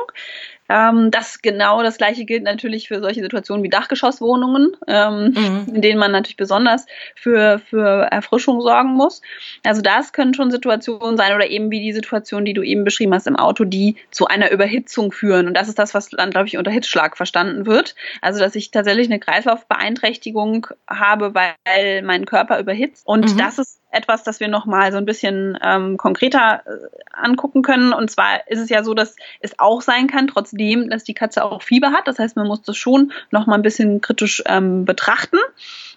[0.72, 5.76] Ähm, das genau das gleiche gilt natürlich für solche Situationen wie Dachgeschosswohnungen, ähm, mhm.
[5.76, 9.22] in denen man natürlich besonders für, für Erfrischung sorgen muss.
[9.66, 13.14] Also das können schon Situationen sein oder eben wie die Situation, die du eben beschrieben
[13.14, 15.48] hast im Auto, die zu einer Überhitzung führen.
[15.48, 17.96] Und das ist das, was dann, glaube ich, unter Hitzschlag verstanden wird.
[18.22, 23.06] Also dass ich tatsächlich eine Kreislaufbeeinträchtigung habe, weil mein Körper überhitzt.
[23.06, 23.38] Und mhm.
[23.38, 27.94] das ist etwas, das wir nochmal so ein bisschen ähm, konkreter äh, angucken können.
[27.94, 31.44] Und zwar ist es ja so, dass es auch sein kann, trotzdem, dass die Katze
[31.44, 32.08] auch Fieber hat.
[32.08, 35.38] Das heißt, man muss das schon nochmal ein bisschen kritisch ähm, betrachten.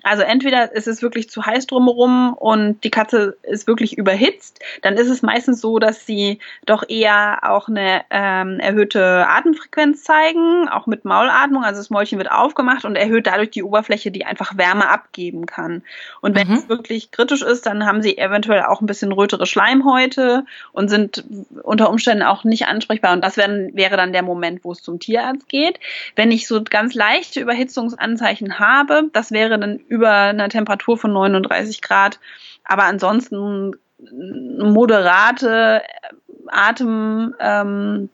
[0.05, 4.95] Also entweder ist es wirklich zu heiß drumherum und die Katze ist wirklich überhitzt, dann
[4.95, 10.87] ist es meistens so, dass sie doch eher auch eine ähm, erhöhte Atemfrequenz zeigen, auch
[10.87, 11.65] mit Maulatmung.
[11.65, 15.83] Also das Mäulchen wird aufgemacht und erhöht dadurch die Oberfläche, die einfach Wärme abgeben kann.
[16.21, 16.55] Und wenn mhm.
[16.55, 21.25] es wirklich kritisch ist, dann haben sie eventuell auch ein bisschen rötere Schleimhäute und sind
[21.63, 23.13] unter Umständen auch nicht ansprechbar.
[23.13, 25.81] Und das wäre, wäre dann der Moment, wo es zum Tierarzt geht.
[26.17, 31.83] Wenn ich so ganz leichte Überhitzungsanzeichen habe, das wäre dann über einer Temperatur von 39
[31.83, 32.19] Grad.
[32.65, 33.77] Aber ansonsten
[34.59, 35.83] moderate
[36.49, 38.09] Atem, ähm,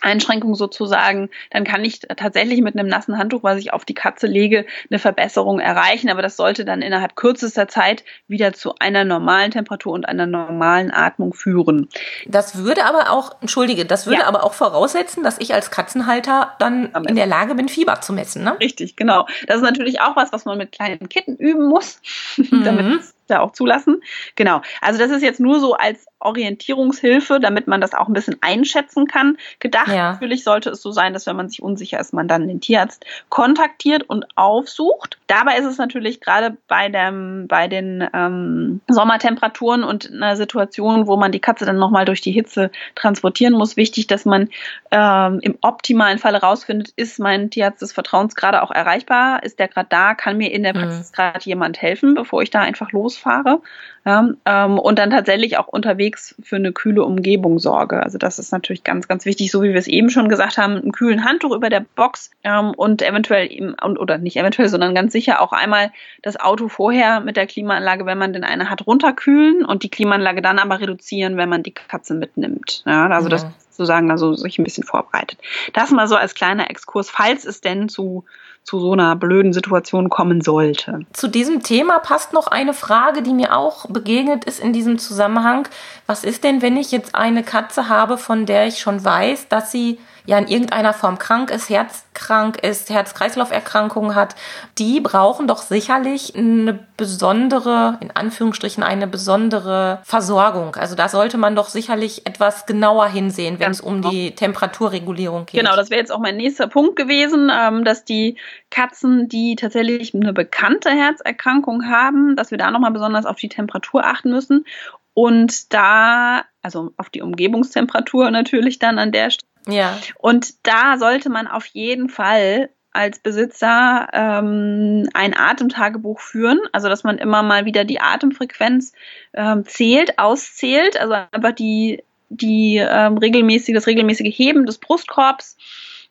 [0.00, 4.26] Einschränkung sozusagen, dann kann ich tatsächlich mit einem nassen Handtuch, was ich auf die Katze
[4.26, 6.08] lege, eine Verbesserung erreichen.
[6.08, 10.92] Aber das sollte dann innerhalb kürzester Zeit wieder zu einer normalen Temperatur und einer normalen
[10.92, 11.88] Atmung führen.
[12.26, 14.26] Das würde aber auch, entschuldige, das würde ja.
[14.26, 18.44] aber auch voraussetzen, dass ich als Katzenhalter dann in der Lage bin, Fieber zu messen.
[18.44, 18.56] Ne?
[18.60, 19.26] Richtig, genau.
[19.46, 22.00] Das ist natürlich auch was, was man mit kleinen Kitten üben muss,
[22.36, 22.64] mhm.
[22.64, 24.02] damit da auch zulassen.
[24.36, 24.62] Genau.
[24.80, 29.06] Also das ist jetzt nur so als Orientierungshilfe, damit man das auch ein bisschen einschätzen
[29.06, 29.38] kann.
[29.60, 30.12] Gedacht ja.
[30.12, 33.04] natürlich sollte es so sein, dass wenn man sich unsicher ist, man dann den Tierarzt
[33.28, 35.18] kontaktiert und aufsucht.
[35.28, 41.16] Dabei ist es natürlich gerade bei dem bei den ähm, Sommertemperaturen und einer Situation, wo
[41.16, 44.48] man die Katze dann nochmal durch die Hitze transportieren muss, wichtig, dass man
[44.90, 49.68] ähm, im optimalen Falle rausfindet, ist mein Tierarzt des Vertrauens gerade auch erreichbar, ist der
[49.68, 50.80] gerade da, kann mir in der mhm.
[50.80, 51.14] Praxis mhm.
[51.14, 53.60] gerade jemand helfen, bevor ich da einfach losfahre.
[54.04, 58.02] Ja, ähm, und dann tatsächlich auch unterwegs für eine kühle Umgebung sorge.
[58.02, 60.76] Also das ist natürlich ganz, ganz wichtig, so wie wir es eben schon gesagt haben,
[60.76, 65.12] einen kühlen Handtuch über der Box ähm, und eventuell eben, oder nicht eventuell, sondern ganz
[65.12, 65.92] sicher auch einmal
[66.22, 70.42] das Auto vorher mit der Klimaanlage, wenn man denn eine hat, runterkühlen und die Klimaanlage
[70.42, 72.82] dann aber reduzieren, wenn man die Katze mitnimmt.
[72.86, 73.30] Ja, also ja.
[73.30, 75.38] das sozusagen also sich ein bisschen vorbereitet.
[75.72, 78.24] Das mal so als kleiner Exkurs, falls es denn zu
[78.68, 81.00] zu so einer blöden Situation kommen sollte.
[81.14, 85.66] Zu diesem Thema passt noch eine Frage, die mir auch begegnet ist in diesem Zusammenhang.
[86.06, 89.72] Was ist denn, wenn ich jetzt eine Katze habe, von der ich schon weiß, dass
[89.72, 94.36] sie ja in irgendeiner Form krank ist, herzkrank ist, Herz-Kreislauf-Erkrankungen hat,
[94.76, 100.76] die brauchen doch sicherlich eine besondere, in Anführungsstrichen eine besondere Versorgung.
[100.76, 104.10] Also da sollte man doch sicherlich etwas genauer hinsehen, wenn es um genau.
[104.10, 105.60] die Temperaturregulierung geht.
[105.60, 108.36] Genau, das wäre jetzt auch mein nächster Punkt gewesen, ähm, dass die
[108.68, 114.04] Katzen, die tatsächlich eine bekannte Herzerkrankung haben, dass wir da nochmal besonders auf die Temperatur
[114.04, 114.66] achten müssen.
[115.14, 119.98] Und da, also auf die Umgebungstemperatur natürlich dann an der Stelle ja.
[120.18, 127.04] Und da sollte man auf jeden Fall als Besitzer ähm, ein Atemtagebuch führen, also dass
[127.04, 128.92] man immer mal wieder die Atemfrequenz
[129.34, 135.56] ähm, zählt, auszählt, also einfach die die ähm, regelmäßig das regelmäßige Heben des Brustkorbs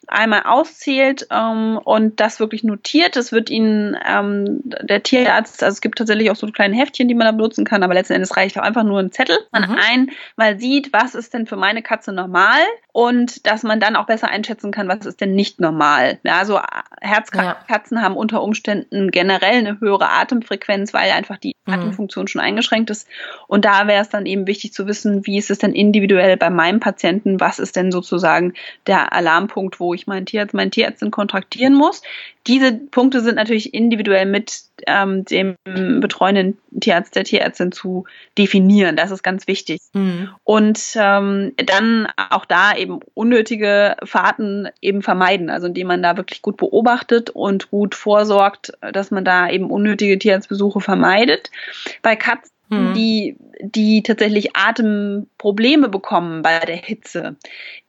[0.08, 3.16] einmal auszählt ähm, und das wirklich notiert.
[3.16, 7.16] Das wird Ihnen ähm, der Tierarzt, also es gibt tatsächlich auch so kleine Heftchen, die
[7.16, 9.38] man da benutzen kann, aber letzten Endes reicht auch einfach nur ein Zettel.
[9.52, 9.78] Man mhm.
[10.38, 14.30] einmal sieht, was ist denn für meine Katze normal und dass man dann auch besser
[14.30, 16.20] einschätzen kann, was ist denn nicht normal.
[16.24, 16.60] Ja, also
[17.02, 17.66] herzkranke ja.
[17.68, 21.74] Katzen haben unter Umständen generell eine höhere Atemfrequenz, weil einfach die mhm.
[21.74, 23.08] Atemfunktion schon eingeschränkt ist.
[23.48, 26.50] Und da wäre es dann eben wichtig zu wissen, wie ist es denn individuell bei
[26.50, 28.54] meinem Patienten, was ist denn sozusagen
[28.88, 32.04] der Alarmpunkt, wo ich meinen Tierarzt, meinen Tierärztin kontaktieren muss.
[32.46, 38.06] Diese Punkte sind natürlich individuell mit ähm, dem betreuenden Tierarzt, der Tierärztin zu
[38.38, 38.96] definieren.
[38.96, 39.80] Das ist ganz wichtig.
[39.94, 40.30] Mhm.
[40.44, 46.42] Und ähm, dann auch da eben unnötige Fahrten eben vermeiden, also indem man da wirklich
[46.42, 51.50] gut beobachtet und gut vorsorgt, dass man da eben unnötige Tierarztbesuche vermeidet.
[52.02, 52.94] Bei Katzen mhm.
[52.94, 57.36] die, die tatsächlich Atemprobleme bekommen bei der Hitze,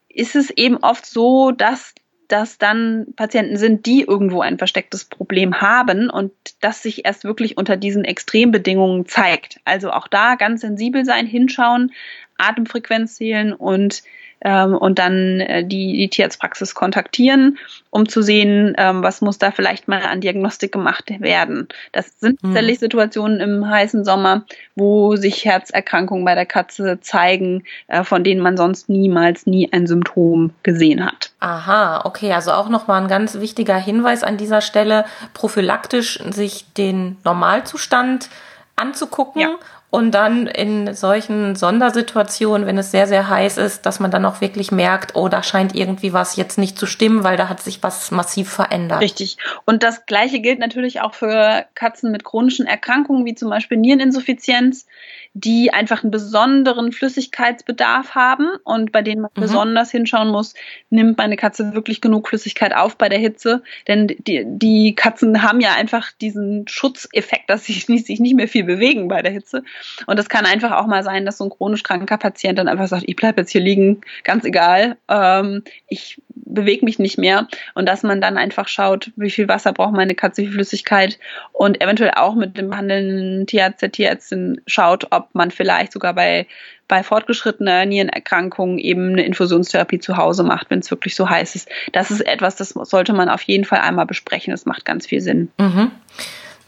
[0.09, 1.95] ist es eben oft so, dass
[2.29, 7.57] das dann Patienten sind, die irgendwo ein verstecktes Problem haben und das sich erst wirklich
[7.57, 9.61] unter diesen Extrembedingungen zeigt.
[9.65, 11.93] Also auch da ganz sensibel sein, hinschauen,
[12.37, 14.03] Atemfrequenz zählen und
[14.41, 17.59] ähm, und dann äh, die, die Tierarztpraxis kontaktieren,
[17.91, 21.69] um zu sehen, ähm, was muss da vielleicht mal an Diagnostik gemacht werden.
[21.93, 22.49] Das sind mhm.
[22.49, 24.45] tatsächlich Situationen im heißen Sommer,
[24.77, 29.87] wo sich Herzerkrankungen bei der Katze zeigen, äh, von denen man sonst niemals nie ein
[29.87, 31.31] Symptom gesehen hat.
[31.41, 37.17] Aha, okay, also auch nochmal ein ganz wichtiger Hinweis an dieser Stelle, prophylaktisch sich den
[37.25, 38.29] Normalzustand
[38.77, 39.51] anzugucken ja.
[39.91, 44.43] Und dann in solchen Sondersituationen, wenn es sehr, sehr heiß ist, dass man dann auch
[44.43, 47.83] wirklich merkt, oh, da scheint irgendwie was jetzt nicht zu stimmen, weil da hat sich
[47.83, 49.01] was massiv verändert.
[49.01, 49.39] Richtig.
[49.65, 54.87] Und das Gleiche gilt natürlich auch für Katzen mit chronischen Erkrankungen, wie zum Beispiel Niereninsuffizienz
[55.35, 59.41] die einfach einen besonderen Flüssigkeitsbedarf haben und bei denen man mhm.
[59.41, 60.55] besonders hinschauen muss,
[60.91, 63.63] nimmt meine Katze wirklich genug Flüssigkeit auf bei der Hitze?
[63.87, 68.65] Denn die, die Katzen haben ja einfach diesen Schutzeffekt, dass sie sich nicht mehr viel
[68.65, 69.63] bewegen bei der Hitze.
[70.07, 72.89] Und es kann einfach auch mal sein, dass so ein chronisch kranker Patient dann einfach
[72.89, 77.49] sagt, ich bleibe jetzt hier liegen, ganz egal, ähm, ich bewege mich nicht mehr.
[77.75, 81.19] Und dass man dann einfach schaut, wie viel Wasser braucht meine Katze, wie viel Flüssigkeit
[81.53, 86.47] und eventuell auch mit dem behandelnden Tierarzt, der Tierärztin schaut, ob man vielleicht sogar bei,
[86.89, 91.69] bei fortgeschrittener Nierenerkrankung eben eine Infusionstherapie zu Hause macht, wenn es wirklich so heiß ist.
[91.93, 94.53] Das ist etwas, das sollte man auf jeden Fall einmal besprechen.
[94.53, 95.51] Das macht ganz viel Sinn.
[95.59, 95.91] Mhm.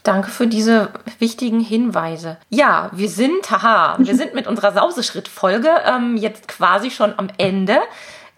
[0.03, 2.37] Danke für diese wichtigen Hinweise.
[2.49, 7.77] Ja, wir sind, haha, wir sind mit unserer Sauseschritt-Folge ähm, jetzt quasi schon am Ende.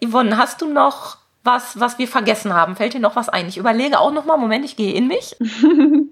[0.03, 2.75] Yvonne, hast du noch was, was wir vergessen haben?
[2.75, 3.47] Fällt dir noch was ein?
[3.47, 5.35] Ich überlege auch noch mal, Moment, ich gehe in mich.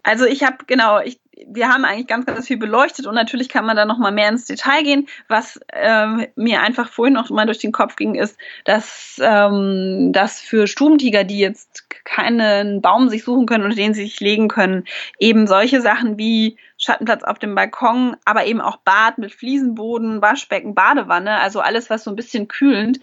[0.04, 3.66] Also ich habe genau, ich wir haben eigentlich ganz, ganz viel beleuchtet und natürlich kann
[3.66, 5.08] man da noch mal mehr ins Detail gehen.
[5.28, 10.40] Was ähm, mir einfach vorhin noch mal durch den Kopf ging, ist, dass ähm, das
[10.40, 14.86] für Stubentiger, die jetzt keinen Baum sich suchen können, unter den sie sich legen können,
[15.20, 20.74] eben solche Sachen wie Schattenplatz auf dem Balkon, aber eben auch Bad mit Fliesenboden, Waschbecken,
[20.74, 23.00] Badewanne, also alles, was so ein bisschen kühlend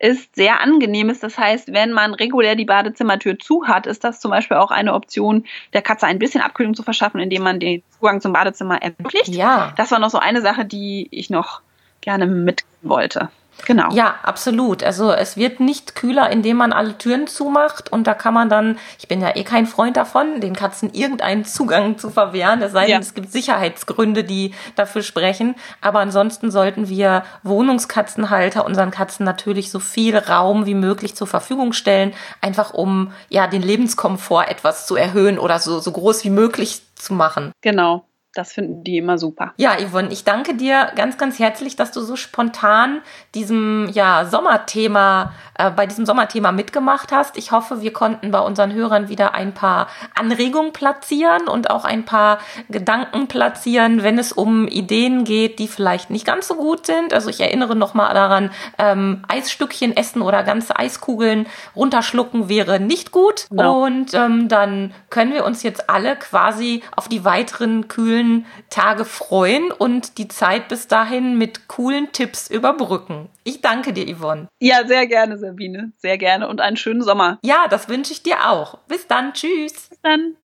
[0.00, 1.22] ist, sehr angenehm ist.
[1.22, 4.94] Das heißt, wenn man regulär die Badezimmertür zu hat, ist das zum Beispiel auch eine
[4.94, 9.28] Option, der Katze ein bisschen Abkühlung zu verschaffen, indem man den Zugang zum Badezimmer ermöglicht.
[9.28, 9.72] Ja.
[9.76, 11.62] Das war noch so eine Sache, die ich noch
[12.00, 13.30] gerne mitgeben wollte.
[13.66, 13.90] Genau.
[13.92, 14.82] Ja, absolut.
[14.82, 18.78] Also es wird nicht kühler, indem man alle Türen zumacht und da kann man dann,
[18.98, 22.82] ich bin ja eh kein Freund davon, den Katzen irgendeinen Zugang zu verwehren, es sei
[22.82, 22.98] denn, ja.
[22.98, 25.54] es gibt Sicherheitsgründe, die dafür sprechen.
[25.80, 31.72] Aber ansonsten sollten wir Wohnungskatzenhalter unseren Katzen natürlich so viel Raum wie möglich zur Verfügung
[31.72, 36.82] stellen, einfach um ja den Lebenskomfort etwas zu erhöhen oder so, so groß wie möglich
[36.94, 37.52] zu machen.
[37.60, 39.52] Genau das finden die immer super.
[39.58, 43.02] Ja, Yvonne, ich danke dir ganz, ganz herzlich, dass du so spontan
[43.34, 47.36] diesem ja, Sommerthema, äh, bei diesem Sommerthema mitgemacht hast.
[47.36, 52.06] Ich hoffe, wir konnten bei unseren Hörern wieder ein paar Anregungen platzieren und auch ein
[52.06, 52.38] paar
[52.70, 57.12] Gedanken platzieren, wenn es um Ideen geht, die vielleicht nicht ganz so gut sind.
[57.12, 63.46] Also ich erinnere nochmal daran, ähm, Eisstückchen essen oder ganze Eiskugeln runterschlucken wäre nicht gut.
[63.50, 63.84] Genau.
[63.84, 69.04] Und ähm, dann können wir uns jetzt alle quasi auf die weiteren kühlen coolen Tage
[69.04, 73.28] freuen und die Zeit bis dahin mit coolen Tipps überbrücken.
[73.44, 74.48] Ich danke dir, Yvonne.
[74.60, 75.92] Ja, sehr gerne, Sabine.
[75.98, 77.38] Sehr gerne und einen schönen Sommer.
[77.44, 78.78] Ja, das wünsche ich dir auch.
[78.88, 79.32] Bis dann.
[79.32, 79.88] Tschüss.
[79.90, 80.34] Bis dann.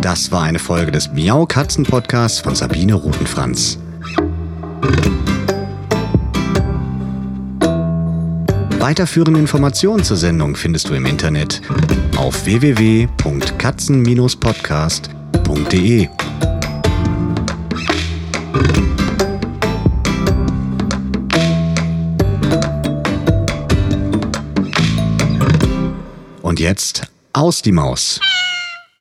[0.00, 3.78] Das war eine Folge des Miau Katzen Podcasts von Sabine Rutenfranz.
[8.78, 11.62] Weiterführende Informationen zur Sendung findest du im Internet
[12.18, 16.08] auf www.katzen-podcast.de www.ftf.de.
[26.42, 28.20] Und jetzt aus die Maus.